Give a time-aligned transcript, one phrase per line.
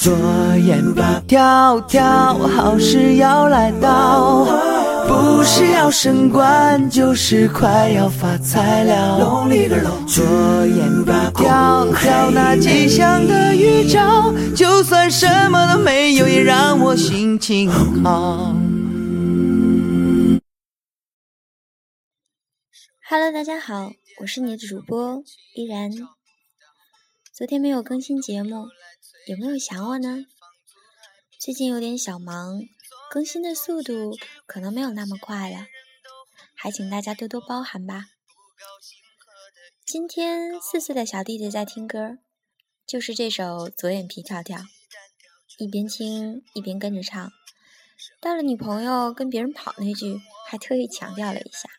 [0.00, 0.16] 左
[0.56, 4.46] 眼皮跳跳，好事要来到，
[5.06, 9.18] 不是要升官，就是快要发财了。
[10.06, 10.24] 左
[10.66, 17.70] 眼皮跳跳，那吉祥的预兆，就算什么都没有，也让我心情
[18.02, 18.54] 好。
[23.06, 23.90] Hello，大家好，
[24.22, 25.22] 我是你的主播
[25.54, 25.90] 依然。
[27.32, 28.66] 昨天没有更新节目，
[29.26, 30.26] 有没有想我呢？
[31.38, 32.60] 最近有点小忙，
[33.10, 34.16] 更新的速度
[34.46, 35.66] 可能没有那么快了，
[36.54, 38.06] 还请大家多多包涵吧。
[39.86, 42.18] 今天四岁的小弟弟在听歌，
[42.86, 44.58] 就是这首《左眼皮跳跳》，
[45.58, 47.32] 一边听一边跟着唱。
[48.20, 51.70] 到了女朋友跟别人跑那句，还特意强调了一下。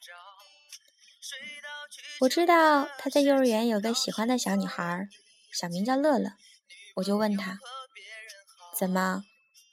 [2.22, 5.08] 我知道他在幼儿园有个喜欢的小女孩，
[5.52, 6.32] 小名叫乐乐。
[6.96, 7.58] 我就问他，
[8.78, 9.24] 怎么，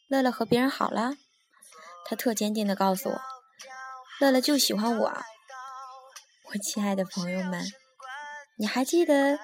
[0.09, 1.15] 乐乐和别人好了？
[2.05, 3.21] 他特坚定地告诉我，
[4.21, 5.23] 乐乐就喜欢我。
[6.45, 7.65] 我亲爱的朋友们，
[8.57, 9.39] 你还记得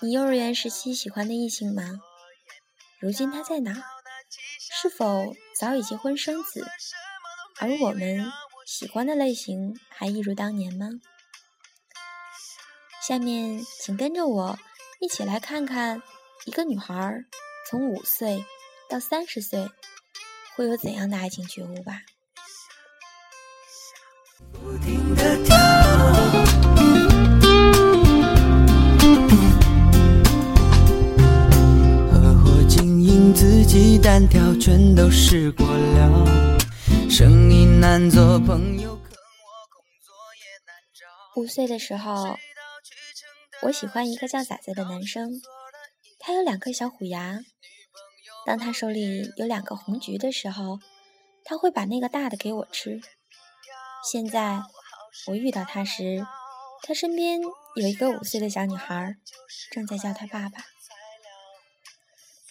[0.00, 2.00] 你幼儿园时期喜欢的异性吗？
[3.00, 3.72] 如今他在哪？
[4.80, 6.66] 是否早已结婚生子？
[7.60, 8.30] 而我们
[8.66, 10.88] 喜欢的类型还一如当年吗？
[13.00, 14.58] 下面，请跟着我
[15.02, 16.00] 一起来看看
[16.44, 17.24] 一个女孩
[17.68, 18.44] 从五岁
[18.88, 19.68] 到三十岁
[20.54, 22.02] 会有怎样的爱情觉悟吧。
[24.52, 25.56] 不停地跳
[32.12, 36.56] 合伙经营自己单挑，全都试过了。
[37.10, 41.40] 生意难做，朋友坑我，工作也难找。
[41.40, 42.38] 五岁的时候，
[43.62, 45.40] 我喜欢一个叫仔仔的男生，
[46.18, 47.38] 他有两颗小虎牙。
[48.44, 50.80] 当他手里有两个红橘的时候，
[51.44, 53.00] 他会把那个大的给我吃。
[54.10, 54.62] 现在
[55.28, 56.26] 我遇到他时，
[56.82, 57.40] 他身边
[57.76, 59.14] 有一个五岁的小女孩，
[59.70, 60.64] 正在叫他爸爸。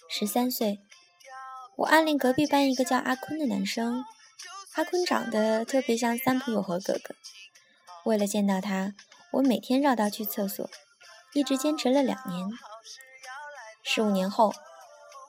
[0.10, 0.80] 十三岁，
[1.76, 4.06] 我暗恋隔壁班一个叫阿坤的男生，
[4.76, 7.16] 阿坤长得特别像三浦友和哥哥。
[8.06, 8.96] 为了见到他，
[9.34, 10.70] 我每天绕道去厕所，
[11.34, 12.50] 一直坚持了两年。
[13.84, 14.54] 十五年后，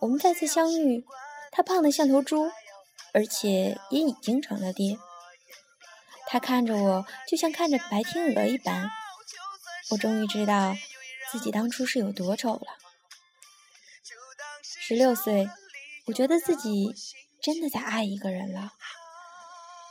[0.00, 1.04] 我们再次相遇，
[1.50, 2.50] 他胖得像头猪，
[3.12, 4.98] 而且也已经成了爹。
[6.26, 8.90] 他看着我，就像看着白天鹅一般。
[9.90, 10.74] 我终于知道
[11.30, 12.66] 自己当初是有多丑了。
[14.62, 15.48] 十六岁，
[16.06, 16.94] 我觉得自己
[17.40, 18.72] 真的在爱一个人了。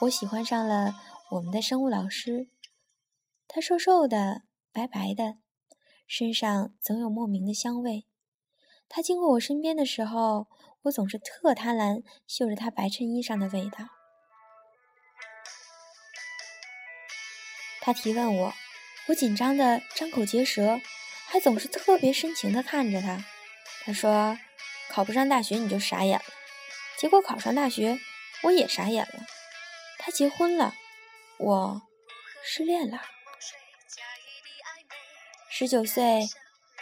[0.01, 0.95] 我喜欢上了
[1.29, 2.47] 我们的生物老师，
[3.47, 5.35] 他瘦瘦的，白白的，
[6.13, 8.05] 身上总有莫名的香味。
[8.89, 10.47] 他经过我身边的时候，
[10.81, 13.87] 我总是特贪婪，嗅着他白衬衣上的味道。
[17.79, 18.53] 他提问我，
[19.07, 20.81] 我紧张的张口结舌，
[21.29, 23.23] 还总是特别深情的看着他。
[23.85, 24.37] 他说
[24.91, 26.25] ：“考不上大学你就傻眼了。”
[26.99, 27.97] 结果考上大学，
[28.43, 29.25] 我也傻眼了。
[29.97, 30.73] 他结婚了，
[31.37, 31.81] 我
[32.43, 32.99] 失恋了。
[35.61, 36.27] 十九岁，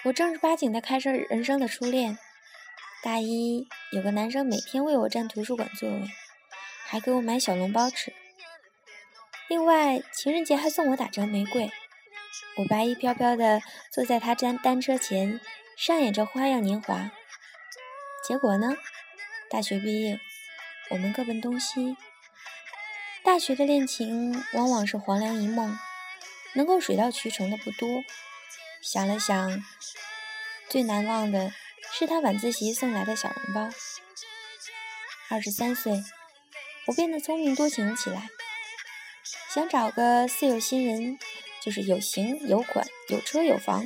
[0.06, 2.18] 我正儿八经的开始人生的初恋。
[3.04, 6.10] 大一有个男生每天为我占图书馆座位，
[6.88, 8.14] 还给我买小笼包吃。
[9.50, 11.70] 另外，情人节还送我打折玫瑰。
[12.56, 15.42] 我白衣飘飘的坐在他单单车前，
[15.76, 17.12] 上演着花样年华。
[18.26, 18.78] 结果呢？
[19.50, 20.22] 大学毕业，
[20.92, 21.98] 我们各奔东西。
[23.26, 25.78] 大学的恋情往往是黄粱一梦，
[26.54, 27.90] 能够水到渠成的不多。
[28.82, 29.64] 想了想，
[30.70, 31.54] 最难忘的
[31.92, 33.70] 是他晚自习送来的小笼包。
[35.30, 36.04] 二十三岁，
[36.88, 38.30] 我变得聪明多情起来，
[39.54, 41.20] 想找个似有心人，
[41.62, 43.86] 就是有型有款有车有房，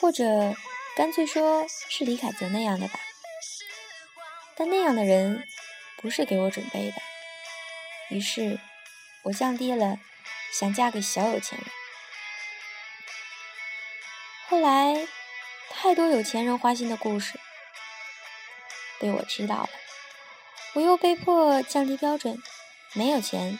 [0.00, 0.54] 或者
[0.96, 3.00] 干脆说是李凯泽那样的吧。
[4.56, 5.46] 但那样的人
[6.02, 6.96] 不是给我准备的，
[8.10, 8.58] 于是
[9.22, 9.98] 我降低了
[10.52, 11.68] 想嫁给小有钱人。
[14.58, 15.06] 后来，
[15.70, 17.38] 太多有钱人花心的故事
[18.98, 19.68] 被我知道了，
[20.72, 22.42] 我又被迫降低标准，
[22.92, 23.56] 没有钱，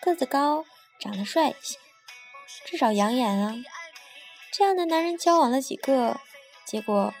[0.00, 0.64] 个子高，
[1.00, 1.80] 长得帅一些，
[2.64, 3.56] 至少养眼啊。
[4.52, 6.20] 这样的男人交往了几个，
[6.64, 7.12] 结果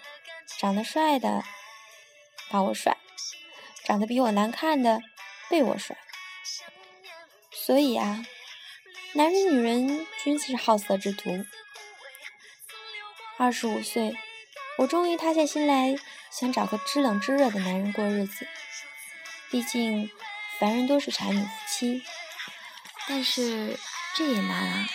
[0.56, 1.42] 长得帅的
[2.48, 2.96] 把我甩，
[3.82, 5.02] 长得比我难看的
[5.50, 5.98] 被我甩。
[7.50, 8.24] 所以啊，
[9.14, 11.44] 男人女人均是好色之徒。
[13.38, 14.16] 二十五岁，
[14.78, 15.94] 我终于塌下心来
[16.30, 18.48] 想找个知冷知热的男人过日子。
[19.50, 20.10] 毕竟，
[20.58, 22.02] 凡人都是柴米夫妻。
[23.06, 23.78] 但是
[24.16, 24.88] 这也难啊！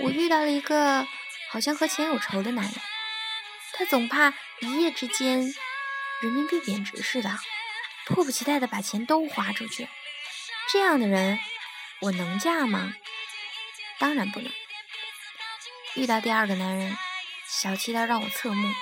[0.00, 1.06] 我遇到了一个
[1.50, 2.74] 好像和钱有仇的男人，
[3.72, 5.40] 他总怕一夜之间
[6.20, 7.36] 人民币贬值似的，
[8.06, 9.88] 迫不及待的把钱都花出去。
[10.70, 11.40] 这样的人，
[12.02, 12.92] 我能嫁吗？
[13.98, 14.52] 当然不能。
[15.94, 16.96] 遇到第二个男人，
[17.48, 18.74] 小气到让我侧目。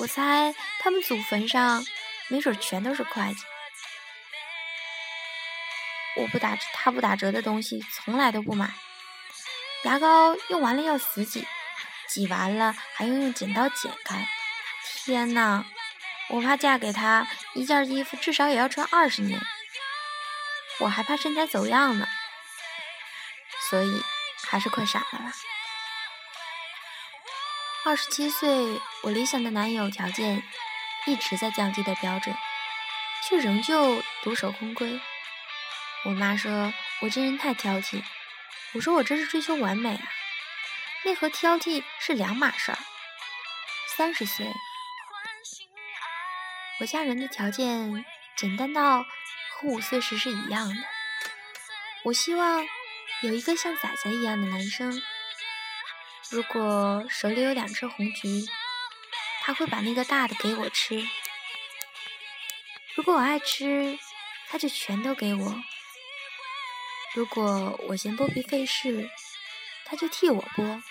[0.00, 1.84] 我猜他们祖坟上
[2.28, 3.40] 没准全都是会计。
[6.16, 8.72] 我不打他不打折的东西，从来都不买。
[9.84, 11.46] 牙膏用完了要死挤，
[12.08, 14.26] 挤完了还要用剪刀剪开。
[15.04, 15.64] 天呐，
[16.30, 19.40] 我怕嫁给他，一件衣服至少也要穿二十年。
[20.80, 22.08] 我还怕身材走样呢，
[23.70, 24.02] 所以
[24.44, 25.32] 还是快闪了吧。
[27.86, 30.42] 二十七岁，我理想的男友条件
[31.06, 32.34] 一直在降低的标准，
[33.28, 34.98] 却仍旧独守空闺。
[36.06, 36.72] 我妈说
[37.02, 38.02] 我这人太挑剔，
[38.72, 40.02] 我说我这是追求完美啊，
[41.04, 42.78] 那和挑剔是两码事儿。
[43.98, 44.46] 三十岁，
[46.80, 48.02] 我家人的条件
[48.34, 50.82] 简单到和五岁时是一样的。
[52.04, 52.64] 我希望
[53.20, 55.02] 有一个像仔仔一样的男生。
[56.34, 58.44] 如果手里有两只红橘，
[59.44, 61.00] 他会把那个大的给我吃。
[62.96, 63.96] 如果我爱吃，
[64.48, 65.62] 他就全都给我。
[67.14, 69.08] 如果我嫌剥皮费事，
[69.84, 70.82] 他就替我剥。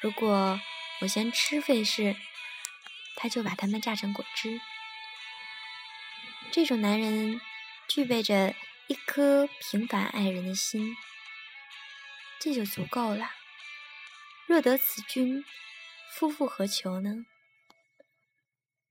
[0.00, 0.60] 如果
[1.00, 2.14] 我嫌吃费事，
[3.16, 4.60] 他就把它们榨成果汁。
[6.52, 7.40] 这种男人
[7.88, 8.54] 具备着
[8.86, 10.96] 一颗平凡爱人的心，
[12.38, 13.32] 这就足够了。
[14.46, 15.42] 若得此君，
[16.12, 17.24] 夫复何求呢？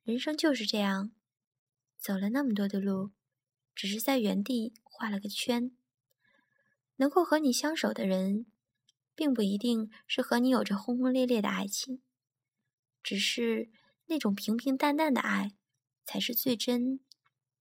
[0.04, 1.12] 人生就是这样，
[1.98, 3.12] 走了那么多的路，
[3.76, 5.78] 只是在原地画了个圈。
[6.96, 8.48] 能够和你相守的人，
[9.16, 12.02] 并不一定是和你有着轰轰烈烈的爱情，
[13.02, 13.72] 只是
[14.08, 15.56] 那种平平淡淡的爱，
[16.04, 17.00] 才是最真，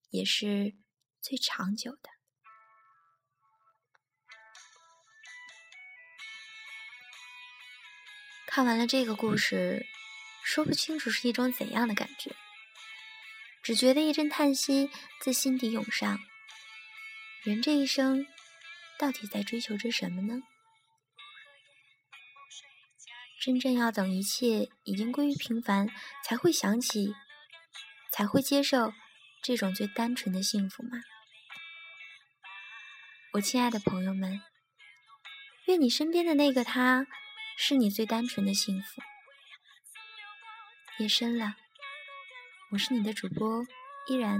[0.09, 0.75] 也是
[1.21, 2.12] 最长久的。
[8.53, 9.83] 看完了这个故事，
[10.43, 12.35] 说不清楚是一种怎样的感觉，
[13.63, 14.91] 只觉得一阵叹息
[15.21, 16.19] 自心底涌上。
[17.41, 18.27] 人这一生，
[18.99, 20.43] 到底在追求着什么呢？
[23.41, 25.87] 真正要等一切已经归于平凡，
[26.23, 27.15] 才会想起，
[28.11, 28.93] 才会接受
[29.41, 30.99] 这种最单纯的幸福吗？
[33.31, 34.43] 我亲爱的朋友们，
[35.65, 37.07] 愿你身边的那个他。
[37.57, 39.01] 是你最单纯的幸福。
[40.99, 41.55] 夜深了，
[42.71, 43.65] 我是你的主播
[44.07, 44.39] 依然，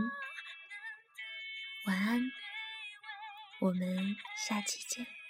[1.86, 2.32] 晚安，
[3.60, 4.16] 我们
[4.48, 5.23] 下期见。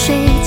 [0.00, 0.39] 谁。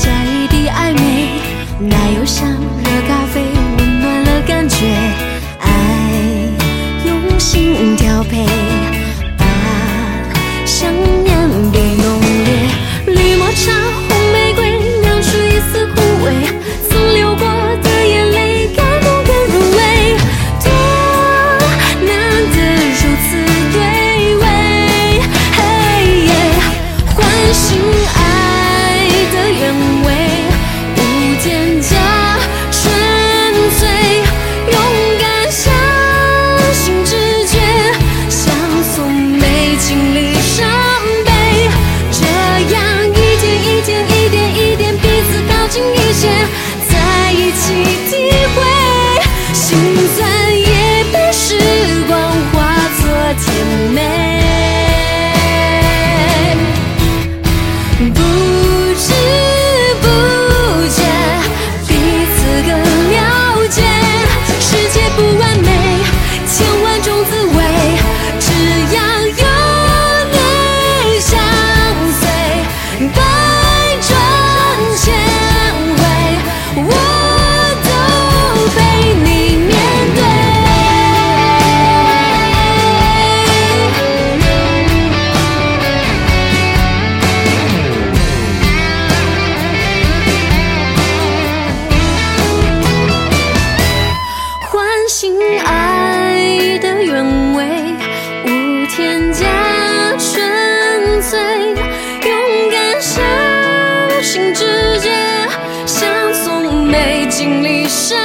[107.36, 108.16] 心里伤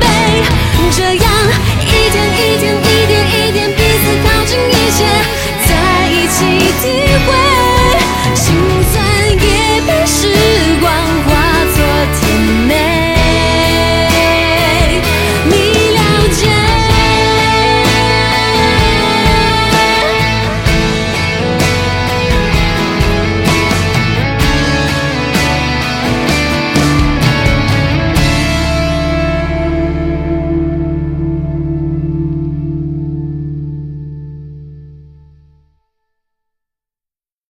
[0.00, 0.06] 悲，
[0.90, 1.32] 这样
[1.80, 2.77] 一天一天。